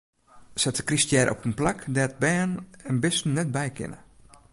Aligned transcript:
Set 0.61 0.75
de 0.77 0.83
kryststjer 0.87 1.27
op 1.33 1.41
in 1.47 1.57
plak 1.59 1.79
dêr't 1.95 2.19
bern 2.23 2.51
en 2.89 2.97
bisten 3.03 3.31
der 3.31 3.35
net 3.39 3.53
by 3.55 3.67
kinne. 3.77 3.99